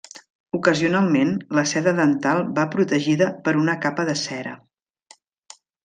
Ocasionalment 0.59 1.33
la 1.59 1.65
seda 1.73 1.93
dental 2.01 2.43
va 2.57 2.65
protegida 2.77 3.29
per 3.47 3.57
una 3.65 3.79
capa 3.87 4.07
de 4.13 4.17
cera. 4.27 4.59